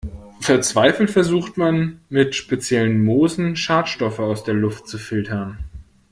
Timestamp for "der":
4.43-4.55